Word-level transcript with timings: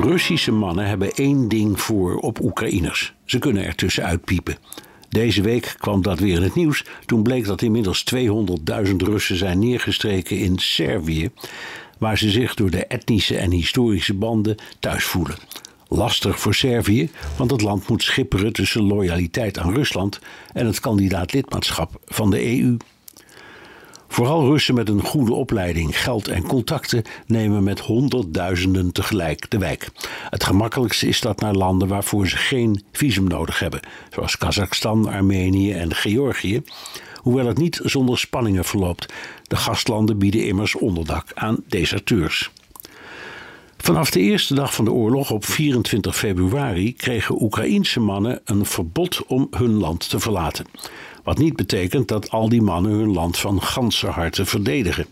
Russische 0.00 0.52
mannen 0.52 0.86
hebben 0.86 1.12
één 1.12 1.48
ding 1.48 1.80
voor 1.80 2.16
op 2.16 2.40
Oekraïners. 2.40 3.14
Ze 3.24 3.38
kunnen 3.38 3.64
er 3.64 3.74
tussenuit 3.74 4.24
piepen. 4.24 4.56
Deze 5.08 5.42
week 5.42 5.74
kwam 5.78 6.02
dat 6.02 6.18
weer 6.18 6.36
in 6.36 6.42
het 6.42 6.54
nieuws. 6.54 6.84
Toen 7.06 7.22
bleek 7.22 7.44
dat 7.44 7.62
inmiddels 7.62 8.04
200.000 8.14 8.96
Russen 8.96 9.36
zijn 9.36 9.58
neergestreken 9.58 10.38
in 10.38 10.58
Servië, 10.58 11.30
waar 11.98 12.18
ze 12.18 12.30
zich 12.30 12.54
door 12.54 12.70
de 12.70 12.86
etnische 12.86 13.36
en 13.36 13.50
historische 13.50 14.14
banden 14.14 14.56
thuis 14.78 15.04
voelen. 15.04 15.36
Lastig 15.88 16.40
voor 16.40 16.54
Servië, 16.54 17.10
want 17.36 17.50
het 17.50 17.62
land 17.62 17.88
moet 17.88 18.02
schipperen 18.02 18.52
tussen 18.52 18.82
loyaliteit 18.82 19.58
aan 19.58 19.74
Rusland 19.74 20.20
en 20.52 20.66
het 20.66 20.80
kandidaat 20.80 21.32
lidmaatschap 21.32 22.00
van 22.04 22.30
de 22.30 22.58
EU. 22.60 22.76
Vooral 24.08 24.46
Russen 24.46 24.74
met 24.74 24.88
een 24.88 25.02
goede 25.02 25.32
opleiding, 25.32 26.00
geld 26.02 26.28
en 26.28 26.42
contacten 26.42 27.02
nemen 27.26 27.62
met 27.62 27.80
honderdduizenden 27.80 28.92
tegelijk 28.92 29.50
de 29.50 29.58
wijk. 29.58 29.88
Het 30.30 30.44
gemakkelijkste 30.44 31.08
is 31.08 31.20
dat 31.20 31.40
naar 31.40 31.54
landen 31.54 31.88
waarvoor 31.88 32.28
ze 32.28 32.36
geen 32.36 32.82
visum 32.92 33.28
nodig 33.28 33.58
hebben, 33.58 33.80
zoals 34.10 34.38
Kazachstan, 34.38 35.08
Armenië 35.08 35.72
en 35.72 35.94
Georgië. 35.94 36.62
Hoewel 37.16 37.46
het 37.46 37.58
niet 37.58 37.80
zonder 37.82 38.18
spanningen 38.18 38.64
verloopt. 38.64 39.12
De 39.42 39.56
gastlanden 39.56 40.18
bieden 40.18 40.44
immers 40.44 40.74
onderdak 40.74 41.30
aan 41.34 41.56
deserteurs. 41.66 42.50
Vanaf 43.86 44.10
de 44.10 44.20
eerste 44.20 44.54
dag 44.54 44.74
van 44.74 44.84
de 44.84 44.92
oorlog 44.92 45.30
op 45.30 45.44
24 45.44 46.16
februari 46.16 46.94
kregen 46.94 47.42
Oekraïense 47.42 48.00
mannen 48.00 48.40
een 48.44 48.64
verbod 48.64 49.26
om 49.26 49.48
hun 49.50 49.74
land 49.74 50.08
te 50.08 50.20
verlaten. 50.20 50.66
Wat 51.24 51.38
niet 51.38 51.56
betekent 51.56 52.08
dat 52.08 52.30
al 52.30 52.48
die 52.48 52.62
mannen 52.62 52.92
hun 52.92 53.12
land 53.12 53.38
van 53.38 53.62
ganse 53.62 54.06
harte 54.06 54.44
verdedigen. 54.44 55.06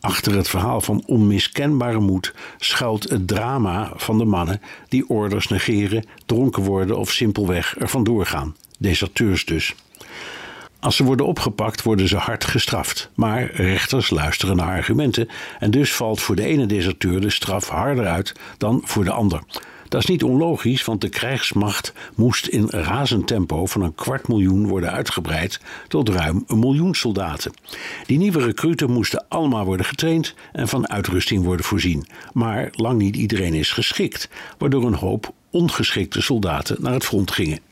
Achter 0.00 0.34
het 0.34 0.48
verhaal 0.48 0.80
van 0.80 1.02
onmiskenbare 1.06 1.98
moed 1.98 2.34
schuilt 2.58 3.10
het 3.10 3.26
drama 3.26 3.92
van 3.96 4.18
de 4.18 4.24
mannen 4.24 4.60
die 4.88 5.08
orders 5.08 5.48
negeren, 5.48 6.04
dronken 6.26 6.62
worden 6.62 6.98
of 6.98 7.10
simpelweg 7.10 7.74
er 7.78 7.88
vandoor 7.88 8.26
gaan. 8.26 8.56
Deserteurs 8.78 9.44
dus. 9.44 9.74
Als 10.80 10.96
ze 10.96 11.04
worden 11.04 11.26
opgepakt, 11.26 11.82
worden 11.82 12.08
ze 12.08 12.16
hard 12.16 12.44
gestraft. 12.44 13.10
Maar 13.14 13.50
rechters 13.52 14.10
luisteren 14.10 14.56
naar 14.56 14.76
argumenten 14.76 15.28
en 15.58 15.70
dus 15.70 15.94
valt 15.94 16.20
voor 16.20 16.36
de 16.36 16.44
ene 16.44 16.66
deserteur 16.66 17.20
de 17.20 17.30
straf 17.30 17.68
harder 17.68 18.06
uit 18.06 18.34
dan 18.58 18.80
voor 18.84 19.04
de 19.04 19.10
ander. 19.10 19.42
Dat 19.88 20.02
is 20.02 20.06
niet 20.06 20.22
onlogisch, 20.22 20.84
want 20.84 21.00
de 21.00 21.08
krijgsmacht 21.08 21.92
moest 22.14 22.46
in 22.46 22.66
razend 22.70 23.26
tempo 23.26 23.66
van 23.66 23.82
een 23.82 23.94
kwart 23.94 24.28
miljoen 24.28 24.66
worden 24.66 24.92
uitgebreid 24.92 25.60
tot 25.88 26.08
ruim 26.08 26.44
een 26.46 26.58
miljoen 26.58 26.94
soldaten. 26.94 27.52
Die 28.06 28.18
nieuwe 28.18 28.44
recruten 28.44 28.90
moesten 28.90 29.24
allemaal 29.28 29.64
worden 29.64 29.86
getraind 29.86 30.34
en 30.52 30.68
van 30.68 30.88
uitrusting 30.88 31.44
worden 31.44 31.66
voorzien. 31.66 32.06
Maar 32.32 32.68
lang 32.72 32.98
niet 32.98 33.16
iedereen 33.16 33.54
is 33.54 33.72
geschikt, 33.72 34.28
waardoor 34.58 34.86
een 34.86 34.94
hoop 34.94 35.32
ongeschikte 35.50 36.22
soldaten 36.22 36.76
naar 36.80 36.92
het 36.92 37.04
front 37.04 37.30
gingen. 37.30 37.67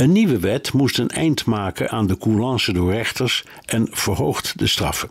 Een 0.00 0.12
nieuwe 0.12 0.38
wet 0.38 0.72
moest 0.72 0.98
een 0.98 1.08
eind 1.08 1.44
maken 1.44 1.90
aan 1.90 2.06
de 2.06 2.18
coulance 2.18 2.72
door 2.72 2.92
rechters 2.92 3.44
en 3.64 3.88
verhoogt 3.90 4.58
de 4.58 4.66
straffen. 4.66 5.10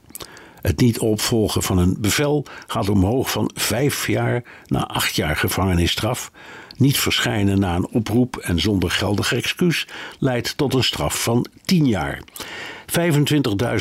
Het 0.61 0.79
niet 0.79 0.99
opvolgen 0.99 1.63
van 1.63 1.77
een 1.77 1.95
bevel 1.99 2.45
gaat 2.67 2.89
omhoog 2.89 3.31
van 3.31 3.51
vijf 3.53 4.07
jaar 4.07 4.43
naar 4.65 4.85
acht 4.85 5.15
jaar 5.15 5.35
gevangenisstraf. 5.35 6.31
Niet 6.77 6.97
verschijnen 6.97 7.59
na 7.59 7.75
een 7.75 7.87
oproep 7.87 8.37
en 8.37 8.59
zonder 8.59 8.91
geldig 8.91 9.33
excuus 9.33 9.87
leidt 10.19 10.57
tot 10.57 10.73
een 10.73 10.83
straf 10.83 11.23
van 11.23 11.45
tien 11.65 11.87
jaar. 11.87 12.21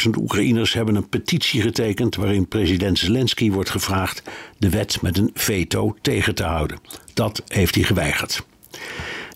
25.000 0.04 0.10
Oekraïners 0.18 0.72
hebben 0.72 0.94
een 0.94 1.08
petitie 1.08 1.60
getekend 1.60 2.16
waarin 2.16 2.48
president 2.48 2.98
Zelensky 2.98 3.50
wordt 3.50 3.70
gevraagd 3.70 4.22
de 4.58 4.70
wet 4.70 5.02
met 5.02 5.18
een 5.18 5.30
veto 5.34 5.96
tegen 6.00 6.34
te 6.34 6.44
houden. 6.44 6.78
Dat 7.14 7.42
heeft 7.46 7.74
hij 7.74 7.84
geweigerd. 7.84 8.46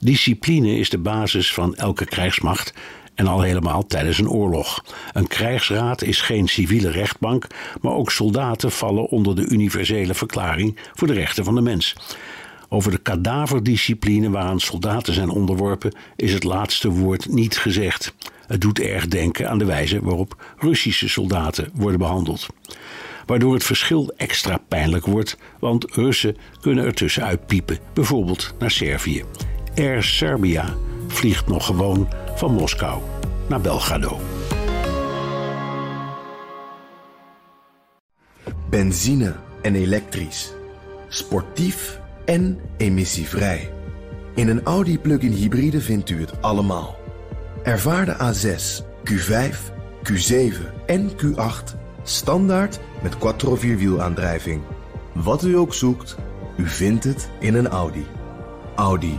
Discipline 0.05 0.77
is 0.77 0.91
de 0.91 0.99
basis 0.99 1.53
van 1.53 1.75
elke 1.75 2.05
krijgsmacht 2.05 2.75
en 3.15 3.27
al 3.27 3.41
helemaal 3.41 3.87
tijdens 3.87 4.19
een 4.19 4.29
oorlog. 4.29 4.85
Een 5.13 5.27
krijgsraad 5.27 6.03
is 6.03 6.21
geen 6.21 6.49
civiele 6.49 6.91
rechtbank, 6.91 7.47
maar 7.81 7.93
ook 7.93 8.11
soldaten 8.11 8.73
vallen 8.73 9.09
onder 9.09 9.37
de 9.37 9.47
universele 9.47 10.15
verklaring 10.15 10.79
voor 10.95 11.09
de 11.09 11.15
rechten 11.15 11.45
van 11.45 11.55
de 11.55 11.61
mens. 11.61 11.97
Over 12.69 12.91
de 12.91 12.99
kadaverdiscipline 12.99 14.31
waaraan 14.31 14.61
soldaten 14.61 15.15
zijn 15.15 15.29
onderworpen 15.29 15.95
is 16.17 16.33
het 16.33 16.45
laatste 16.45 16.89
woord 16.91 17.29
niet 17.29 17.59
gezegd. 17.59 18.15
Het 18.47 18.61
doet 18.61 18.81
erg 18.81 19.09
denken 19.09 19.51
aan 19.51 19.59
de 19.59 19.65
wijze 19.65 20.01
waarop 20.03 20.55
Russische 20.59 21.09
soldaten 21.09 21.71
worden 21.75 21.99
behandeld. 21.99 22.47
Waardoor 23.27 23.55
het 23.55 23.65
verschil 23.65 24.13
extra 24.17 24.59
pijnlijk 24.69 25.07
wordt, 25.07 25.37
want 25.59 25.95
Russen 25.95 26.37
kunnen 26.61 26.85
er 26.85 26.95
tussenuit 26.95 27.47
piepen, 27.47 27.79
bijvoorbeeld 27.95 28.55
naar 28.59 28.71
Servië. 28.71 29.25
Air 29.77 30.03
Serbia 30.03 30.75
vliegt 31.09 31.47
nog 31.47 31.67
gewoon 31.67 32.09
van 32.35 32.53
Moskou 32.53 33.03
naar 33.49 33.61
Belgrado. 33.61 34.21
Benzine 38.71 39.35
en 39.63 39.75
elektrisch. 39.75 40.53
Sportief 41.09 42.01
en 42.25 42.61
emissievrij. 42.77 43.73
In 44.35 44.49
een 44.49 44.63
Audi 44.63 44.99
plug-in 44.99 45.33
hybride 45.33 45.81
vindt 45.81 46.11
u 46.11 46.21
het 46.21 46.43
allemaal. 46.43 46.97
Ervaar 47.63 48.05
de 48.05 48.17
A6, 48.17 48.85
Q5, 49.11 49.57
Q7 50.03 50.85
en 50.87 51.11
Q8 51.11 51.77
standaard 52.03 52.81
met 53.03 53.19
quattro 53.19 53.57
vierwielaandrijving. 53.57 54.63
Wat 55.13 55.45
u 55.45 55.57
ook 55.57 55.75
zoekt, 55.75 56.17
u 56.57 56.67
vindt 56.67 57.05
het 57.05 57.29
in 57.41 57.55
een 57.55 57.69
Audi. 57.69 58.07
Audi. 58.77 59.19